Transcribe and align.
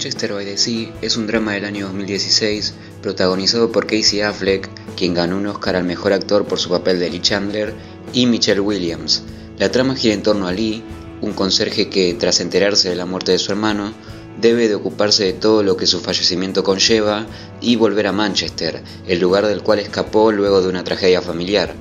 Manchester 0.00 0.32
by 0.32 0.46
the 0.46 0.56
Sea 0.56 0.94
es 1.02 1.18
un 1.18 1.26
drama 1.26 1.52
del 1.52 1.66
año 1.66 1.84
2016 1.88 2.72
protagonizado 3.02 3.70
por 3.70 3.86
Casey 3.86 4.22
Affleck, 4.22 4.66
quien 4.96 5.12
ganó 5.12 5.36
un 5.36 5.46
Oscar 5.46 5.76
al 5.76 5.84
mejor 5.84 6.14
actor 6.14 6.46
por 6.46 6.58
su 6.58 6.70
papel 6.70 6.98
de 6.98 7.10
Lee 7.10 7.20
Chandler, 7.20 7.74
y 8.14 8.24
Michelle 8.24 8.60
Williams. 8.60 9.24
La 9.58 9.70
trama 9.70 9.94
gira 9.94 10.14
en 10.14 10.22
torno 10.22 10.46
a 10.48 10.52
Lee, 10.52 10.82
un 11.20 11.34
conserje 11.34 11.90
que, 11.90 12.14
tras 12.14 12.40
enterarse 12.40 12.88
de 12.88 12.96
la 12.96 13.04
muerte 13.04 13.32
de 13.32 13.38
su 13.38 13.52
hermano, 13.52 13.92
debe 14.40 14.68
de 14.68 14.74
ocuparse 14.74 15.24
de 15.24 15.34
todo 15.34 15.62
lo 15.62 15.76
que 15.76 15.86
su 15.86 16.00
fallecimiento 16.00 16.64
conlleva 16.64 17.26
y 17.60 17.76
volver 17.76 18.06
a 18.06 18.12
Manchester, 18.12 18.82
el 19.06 19.20
lugar 19.20 19.46
del 19.46 19.62
cual 19.62 19.80
escapó 19.80 20.32
luego 20.32 20.62
de 20.62 20.68
una 20.70 20.82
tragedia 20.82 21.20
familiar. 21.20 21.74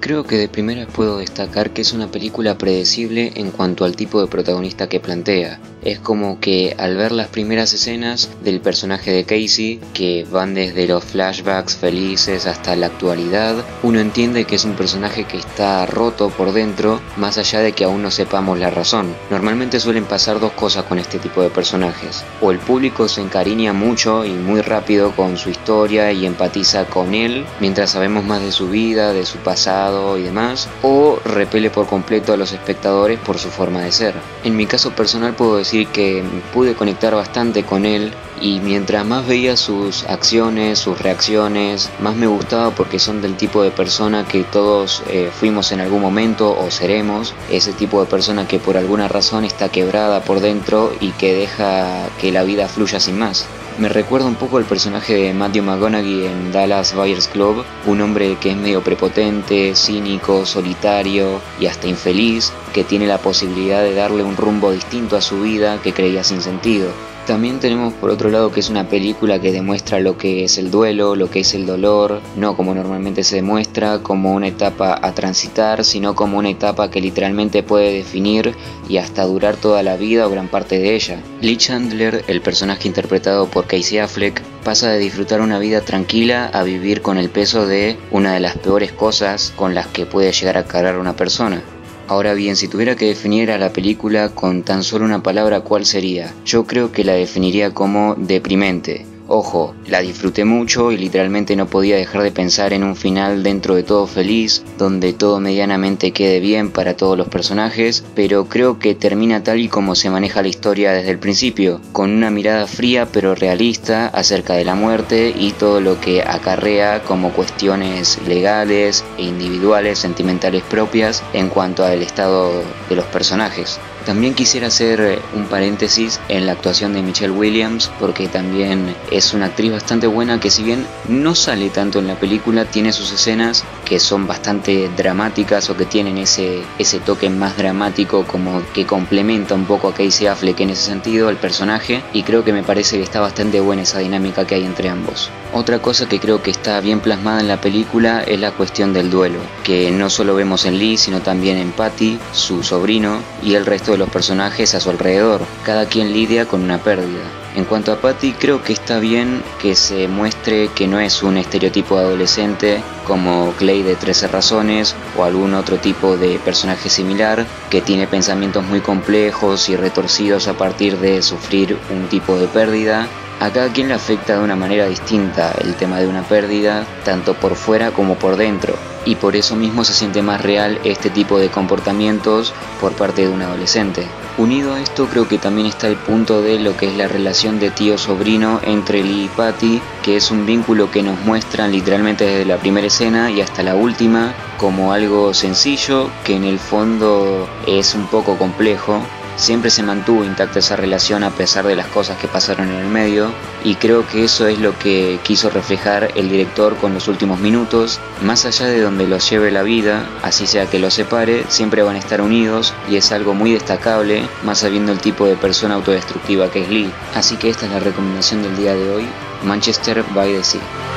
Creo 0.00 0.24
que 0.24 0.38
de 0.38 0.48
primera 0.48 0.86
puedo 0.86 1.18
destacar 1.18 1.74
que 1.74 1.82
es 1.82 1.92
una 1.92 2.10
película 2.10 2.56
predecible 2.56 3.32
en 3.34 3.50
cuanto 3.50 3.84
al 3.84 3.96
tipo 3.96 4.18
de 4.22 4.28
protagonista 4.28 4.88
que 4.88 4.98
plantea. 4.98 5.60
Es 5.86 6.00
como 6.00 6.40
que 6.40 6.74
al 6.78 6.96
ver 6.96 7.12
las 7.12 7.28
primeras 7.28 7.72
escenas 7.72 8.28
del 8.42 8.60
personaje 8.60 9.12
de 9.12 9.22
Casey, 9.22 9.78
que 9.94 10.26
van 10.28 10.52
desde 10.52 10.88
los 10.88 11.04
flashbacks 11.04 11.76
felices 11.76 12.46
hasta 12.46 12.74
la 12.74 12.86
actualidad, 12.86 13.54
uno 13.84 14.00
entiende 14.00 14.46
que 14.46 14.56
es 14.56 14.64
un 14.64 14.74
personaje 14.74 15.22
que 15.26 15.36
está 15.36 15.86
roto 15.86 16.30
por 16.30 16.52
dentro, 16.52 17.00
más 17.16 17.38
allá 17.38 17.60
de 17.60 17.70
que 17.70 17.84
aún 17.84 18.02
no 18.02 18.10
sepamos 18.10 18.58
la 18.58 18.70
razón. 18.70 19.14
Normalmente 19.30 19.78
suelen 19.78 20.06
pasar 20.06 20.40
dos 20.40 20.50
cosas 20.54 20.82
con 20.86 20.98
este 20.98 21.20
tipo 21.20 21.40
de 21.40 21.50
personajes. 21.50 22.24
O 22.40 22.50
el 22.50 22.58
público 22.58 23.06
se 23.06 23.20
encariña 23.20 23.72
mucho 23.72 24.24
y 24.24 24.32
muy 24.32 24.62
rápido 24.62 25.12
con 25.12 25.36
su 25.36 25.50
historia 25.50 26.10
y 26.10 26.26
empatiza 26.26 26.86
con 26.86 27.14
él, 27.14 27.46
mientras 27.60 27.90
sabemos 27.90 28.24
más 28.24 28.42
de 28.42 28.50
su 28.50 28.68
vida, 28.68 29.12
de 29.12 29.24
su 29.24 29.38
pasado 29.38 30.18
y 30.18 30.24
demás, 30.24 30.68
o 30.82 31.20
repele 31.24 31.70
por 31.70 31.86
completo 31.86 32.32
a 32.32 32.36
los 32.36 32.50
espectadores 32.52 33.20
por 33.20 33.38
su 33.38 33.50
forma 33.50 33.82
de 33.82 33.92
ser. 33.92 34.14
En 34.42 34.56
mi 34.56 34.66
caso 34.66 34.90
personal 34.90 35.36
puedo 35.36 35.58
decir 35.58 35.75
que 35.84 36.24
pude 36.54 36.74
conectar 36.74 37.14
bastante 37.14 37.62
con 37.62 37.84
él 37.84 38.14
y 38.40 38.60
mientras 38.60 39.04
más 39.06 39.26
veía 39.26 39.56
sus 39.56 40.04
acciones, 40.04 40.78
sus 40.78 40.98
reacciones, 40.98 41.90
más 42.00 42.16
me 42.16 42.26
gustaba 42.26 42.70
porque 42.70 42.98
son 42.98 43.20
del 43.20 43.36
tipo 43.36 43.62
de 43.62 43.70
persona 43.70 44.26
que 44.26 44.44
todos 44.44 45.02
eh, 45.08 45.30
fuimos 45.32 45.72
en 45.72 45.80
algún 45.80 46.00
momento 46.00 46.58
o 46.58 46.70
seremos, 46.70 47.34
ese 47.50 47.72
tipo 47.72 48.00
de 48.00 48.06
persona 48.06 48.48
que 48.48 48.58
por 48.58 48.76
alguna 48.76 49.08
razón 49.08 49.44
está 49.44 49.68
quebrada 49.68 50.22
por 50.22 50.40
dentro 50.40 50.92
y 51.00 51.12
que 51.12 51.34
deja 51.34 52.08
que 52.20 52.32
la 52.32 52.42
vida 52.42 52.68
fluya 52.68 53.00
sin 53.00 53.18
más. 53.18 53.46
Me 53.78 53.90
recuerda 53.90 54.26
un 54.26 54.36
poco 54.36 54.58
el 54.58 54.64
personaje 54.64 55.12
de 55.12 55.34
Matthew 55.34 55.62
McConaughey 55.62 56.24
en 56.24 56.50
Dallas 56.50 56.94
Buyers 56.94 57.28
Club, 57.28 57.62
un 57.84 58.00
hombre 58.00 58.38
que 58.40 58.52
es 58.52 58.56
medio 58.56 58.82
prepotente, 58.82 59.74
cínico, 59.74 60.46
solitario 60.46 61.42
y 61.60 61.66
hasta 61.66 61.86
infeliz, 61.86 62.54
que 62.72 62.84
tiene 62.84 63.06
la 63.06 63.18
posibilidad 63.18 63.82
de 63.82 63.94
darle 63.94 64.22
un 64.22 64.38
rumbo 64.38 64.70
distinto 64.70 65.14
a 65.14 65.20
su 65.20 65.42
vida 65.42 65.78
que 65.82 65.92
creía 65.92 66.24
sin 66.24 66.40
sentido. 66.40 66.90
También 67.26 67.58
tenemos 67.58 67.92
por 67.94 68.10
otro 68.10 68.30
lado 68.30 68.52
que 68.52 68.60
es 68.60 68.70
una 68.70 68.88
película 68.88 69.40
que 69.40 69.50
demuestra 69.50 69.98
lo 69.98 70.16
que 70.16 70.44
es 70.44 70.58
el 70.58 70.70
duelo, 70.70 71.16
lo 71.16 71.28
que 71.28 71.40
es 71.40 71.54
el 71.54 71.66
dolor, 71.66 72.20
no 72.36 72.56
como 72.56 72.72
normalmente 72.72 73.24
se 73.24 73.36
demuestra 73.36 73.98
como 73.98 74.32
una 74.32 74.46
etapa 74.46 74.96
a 75.02 75.12
transitar, 75.12 75.84
sino 75.84 76.14
como 76.14 76.38
una 76.38 76.50
etapa 76.50 76.88
que 76.88 77.00
literalmente 77.00 77.64
puede 77.64 77.92
definir 77.92 78.54
y 78.88 78.98
hasta 78.98 79.24
durar 79.24 79.56
toda 79.56 79.82
la 79.82 79.96
vida 79.96 80.28
o 80.28 80.30
gran 80.30 80.46
parte 80.46 80.78
de 80.78 80.94
ella. 80.94 81.20
Lee 81.40 81.56
Chandler, 81.56 82.24
el 82.28 82.40
personaje 82.42 82.86
interpretado 82.86 83.48
por 83.48 83.66
Casey 83.66 83.98
Affleck, 83.98 84.40
pasa 84.62 84.90
de 84.90 84.98
disfrutar 84.98 85.40
una 85.40 85.58
vida 85.58 85.80
tranquila 85.80 86.46
a 86.46 86.62
vivir 86.62 87.02
con 87.02 87.18
el 87.18 87.28
peso 87.28 87.66
de 87.66 87.96
una 88.12 88.34
de 88.34 88.40
las 88.40 88.56
peores 88.56 88.92
cosas 88.92 89.52
con 89.56 89.74
las 89.74 89.88
que 89.88 90.06
puede 90.06 90.30
llegar 90.30 90.58
a 90.58 90.64
cargar 90.64 90.96
una 90.96 91.16
persona. 91.16 91.60
Ahora 92.08 92.34
bien, 92.34 92.54
si 92.54 92.68
tuviera 92.68 92.94
que 92.94 93.06
definir 93.06 93.50
a 93.50 93.58
la 93.58 93.72
película 93.72 94.28
con 94.28 94.62
tan 94.62 94.84
solo 94.84 95.04
una 95.04 95.24
palabra, 95.24 95.60
¿cuál 95.60 95.84
sería? 95.84 96.32
Yo 96.44 96.64
creo 96.64 96.92
que 96.92 97.02
la 97.02 97.14
definiría 97.14 97.74
como 97.74 98.14
deprimente. 98.14 99.04
Ojo, 99.28 99.74
la 99.88 100.02
disfruté 100.02 100.44
mucho 100.44 100.92
y 100.92 100.98
literalmente 100.98 101.56
no 101.56 101.66
podía 101.66 101.96
dejar 101.96 102.22
de 102.22 102.30
pensar 102.30 102.72
en 102.72 102.84
un 102.84 102.94
final 102.94 103.42
dentro 103.42 103.74
de 103.74 103.82
todo 103.82 104.06
feliz, 104.06 104.62
donde 104.78 105.12
todo 105.12 105.40
medianamente 105.40 106.12
quede 106.12 106.38
bien 106.38 106.70
para 106.70 106.96
todos 106.96 107.18
los 107.18 107.26
personajes, 107.26 108.04
pero 108.14 108.44
creo 108.44 108.78
que 108.78 108.94
termina 108.94 109.42
tal 109.42 109.58
y 109.58 109.68
como 109.68 109.96
se 109.96 110.10
maneja 110.10 110.42
la 110.42 110.48
historia 110.48 110.92
desde 110.92 111.10
el 111.10 111.18
principio, 111.18 111.80
con 111.90 112.10
una 112.10 112.30
mirada 112.30 112.68
fría 112.68 113.08
pero 113.10 113.34
realista 113.34 114.06
acerca 114.06 114.54
de 114.54 114.64
la 114.64 114.76
muerte 114.76 115.34
y 115.36 115.50
todo 115.50 115.80
lo 115.80 116.00
que 116.00 116.22
acarrea 116.22 117.02
como 117.02 117.32
cuestiones 117.32 118.20
legales 118.28 119.04
e 119.18 119.22
individuales, 119.22 119.98
sentimentales 119.98 120.62
propias 120.62 121.24
en 121.32 121.48
cuanto 121.48 121.84
al 121.84 122.00
estado 122.00 122.62
de 122.88 122.94
los 122.94 123.06
personajes. 123.06 123.80
También 124.06 124.34
quisiera 124.34 124.68
hacer 124.68 125.00
eh, 125.00 125.18
un 125.34 125.46
paréntesis 125.46 126.20
en 126.28 126.46
la 126.46 126.52
actuación 126.52 126.92
de 126.92 127.02
Michelle 127.02 127.32
Williams 127.32 127.90
porque 127.98 128.28
también 128.28 128.94
es 129.10 129.34
una 129.34 129.46
actriz 129.46 129.72
bastante 129.72 130.06
buena 130.06 130.38
que 130.38 130.48
si 130.48 130.62
bien 130.62 130.86
no 131.08 131.34
sale 131.34 131.70
tanto 131.70 131.98
en 131.98 132.06
la 132.06 132.14
película, 132.14 132.64
tiene 132.66 132.92
sus 132.92 133.12
escenas 133.12 133.64
que 133.84 133.98
son 133.98 134.28
bastante 134.28 134.88
dramáticas 134.96 135.70
o 135.70 135.76
que 135.76 135.86
tienen 135.86 136.18
ese, 136.18 136.62
ese 136.78 137.00
toque 137.00 137.28
más 137.30 137.56
dramático 137.56 138.24
como 138.24 138.62
que 138.72 138.86
complementa 138.86 139.56
un 139.56 139.64
poco 139.64 139.88
a 139.88 139.94
Casey 139.94 140.28
Affleck 140.28 140.60
en 140.60 140.70
ese 140.70 140.82
sentido, 140.82 141.28
el 141.28 141.36
personaje, 141.36 142.02
y 142.12 142.22
creo 142.22 142.44
que 142.44 142.52
me 142.52 142.62
parece 142.62 142.98
que 142.98 143.02
está 143.02 143.20
bastante 143.20 143.58
buena 143.58 143.82
esa 143.82 143.98
dinámica 143.98 144.46
que 144.46 144.54
hay 144.54 144.64
entre 144.64 144.88
ambos. 144.88 145.30
Otra 145.56 145.78
cosa 145.78 146.06
que 146.06 146.20
creo 146.20 146.42
que 146.42 146.50
está 146.50 146.78
bien 146.80 147.00
plasmada 147.00 147.40
en 147.40 147.48
la 147.48 147.62
película 147.62 148.22
es 148.22 148.38
la 148.38 148.50
cuestión 148.50 148.92
del 148.92 149.08
duelo, 149.08 149.38
que 149.64 149.90
no 149.90 150.10
solo 150.10 150.34
vemos 150.34 150.66
en 150.66 150.78
Lee, 150.78 150.98
sino 150.98 151.22
también 151.22 151.56
en 151.56 151.72
Patty, 151.72 152.18
su 152.34 152.62
sobrino, 152.62 153.22
y 153.42 153.54
el 153.54 153.64
resto 153.64 153.92
de 153.92 153.96
los 153.96 154.10
personajes 154.10 154.74
a 154.74 154.80
su 154.80 154.90
alrededor, 154.90 155.40
cada 155.64 155.86
quien 155.86 156.12
lidia 156.12 156.44
con 156.44 156.62
una 156.62 156.76
pérdida. 156.76 157.22
En 157.54 157.64
cuanto 157.64 157.90
a 157.90 158.02
Patty, 158.02 158.34
creo 158.34 158.62
que 158.62 158.74
está 158.74 158.98
bien 158.98 159.42
que 159.58 159.74
se 159.74 160.08
muestre 160.08 160.68
que 160.74 160.86
no 160.86 161.00
es 161.00 161.22
un 161.22 161.38
estereotipo 161.38 161.96
adolescente 161.96 162.82
como 163.06 163.52
Clay 163.52 163.82
de 163.82 163.96
13 163.96 164.28
razones 164.28 164.94
o 165.16 165.24
algún 165.24 165.54
otro 165.54 165.78
tipo 165.78 166.18
de 166.18 166.38
personaje 166.38 166.90
similar 166.90 167.46
que 167.70 167.80
tiene 167.80 168.06
pensamientos 168.06 168.62
muy 168.62 168.80
complejos 168.80 169.70
y 169.70 169.76
retorcidos 169.76 170.48
a 170.48 170.52
partir 170.52 170.98
de 170.98 171.22
sufrir 171.22 171.78
un 171.88 172.08
tipo 172.08 172.36
de 172.36 172.46
pérdida. 172.46 173.08
A 173.40 173.50
cada 173.50 173.72
quien 173.72 173.88
le 173.88 173.94
afecta 173.94 174.38
de 174.38 174.44
una 174.44 174.56
manera 174.56 174.86
distinta 174.86 175.52
el 175.62 175.74
tema 175.74 175.98
de 175.98 176.08
una 176.08 176.22
pérdida, 176.22 176.86
tanto 177.04 177.34
por 177.34 177.54
fuera 177.54 177.90
como 177.90 178.14
por 178.16 178.36
dentro 178.36 178.74
y 179.06 179.14
por 179.14 179.36
eso 179.36 179.56
mismo 179.56 179.84
se 179.84 179.94
siente 179.94 180.20
más 180.20 180.42
real 180.42 180.78
este 180.84 181.08
tipo 181.08 181.38
de 181.38 181.48
comportamientos 181.48 182.52
por 182.80 182.92
parte 182.92 183.22
de 183.22 183.28
un 183.28 183.40
adolescente. 183.40 184.06
Unido 184.36 184.74
a 184.74 184.80
esto 184.80 185.06
creo 185.06 185.26
que 185.28 185.38
también 185.38 185.66
está 185.66 185.86
el 185.86 185.96
punto 185.96 186.42
de 186.42 186.58
lo 186.58 186.76
que 186.76 186.90
es 186.90 186.96
la 186.96 187.08
relación 187.08 187.58
de 187.58 187.70
tío-sobrino 187.70 188.60
entre 188.64 189.02
Lee 189.02 189.24
y 189.24 189.28
Patty, 189.28 189.80
que 190.02 190.16
es 190.16 190.30
un 190.30 190.44
vínculo 190.44 190.90
que 190.90 191.02
nos 191.02 191.18
muestran 191.20 191.72
literalmente 191.72 192.26
desde 192.26 192.44
la 192.44 192.58
primera 192.58 192.88
escena 192.88 193.30
y 193.30 193.40
hasta 193.40 193.62
la 193.62 193.76
última 193.76 194.34
como 194.58 194.92
algo 194.92 195.32
sencillo 195.32 196.10
que 196.24 196.34
en 196.34 196.44
el 196.44 196.58
fondo 196.58 197.48
es 197.66 197.94
un 197.94 198.06
poco 198.08 198.36
complejo 198.36 199.00
Siempre 199.36 199.70
se 199.70 199.82
mantuvo 199.82 200.24
intacta 200.24 200.60
esa 200.60 200.76
relación 200.76 201.22
a 201.22 201.30
pesar 201.30 201.66
de 201.66 201.76
las 201.76 201.86
cosas 201.88 202.16
que 202.16 202.26
pasaron 202.26 202.70
en 202.70 202.76
el 202.76 202.86
medio 202.86 203.32
y 203.64 203.74
creo 203.74 204.06
que 204.06 204.24
eso 204.24 204.46
es 204.46 204.58
lo 204.58 204.78
que 204.78 205.20
quiso 205.22 205.50
reflejar 205.50 206.10
el 206.14 206.30
director 206.30 206.76
con 206.76 206.94
los 206.94 207.06
últimos 207.06 207.38
minutos. 207.38 208.00
Más 208.22 208.46
allá 208.46 208.66
de 208.66 208.80
donde 208.80 209.06
los 209.06 209.28
lleve 209.28 209.50
la 209.50 209.62
vida, 209.62 210.06
así 210.22 210.46
sea 210.46 210.66
que 210.66 210.78
los 210.78 210.94
separe, 210.94 211.44
siempre 211.48 211.82
van 211.82 211.96
a 211.96 211.98
estar 211.98 212.22
unidos 212.22 212.72
y 212.88 212.96
es 212.96 213.12
algo 213.12 213.34
muy 213.34 213.52
destacable, 213.52 214.26
más 214.42 214.60
sabiendo 214.60 214.90
el 214.90 215.00
tipo 215.00 215.26
de 215.26 215.36
persona 215.36 215.74
autodestructiva 215.74 216.50
que 216.50 216.62
es 216.62 216.70
Lee. 216.70 216.90
Así 217.14 217.36
que 217.36 217.50
esta 217.50 217.66
es 217.66 217.72
la 217.72 217.80
recomendación 217.80 218.42
del 218.42 218.56
día 218.56 218.74
de 218.74 218.90
hoy, 218.90 219.06
Manchester 219.44 220.02
by 220.14 220.32
the 220.32 220.42
Sea. 220.42 220.95